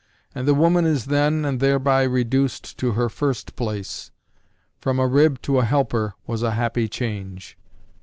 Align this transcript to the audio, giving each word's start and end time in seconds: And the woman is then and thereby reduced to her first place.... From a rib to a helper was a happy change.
And 0.33 0.47
the 0.47 0.55
woman 0.55 0.83
is 0.87 1.05
then 1.05 1.45
and 1.45 1.59
thereby 1.59 2.01
reduced 2.05 2.79
to 2.79 2.93
her 2.93 3.07
first 3.07 3.55
place.... 3.55 4.09
From 4.79 4.97
a 4.97 5.05
rib 5.05 5.39
to 5.43 5.59
a 5.59 5.63
helper 5.63 6.15
was 6.25 6.41
a 6.41 6.53
happy 6.57 6.87
change. 6.87 7.55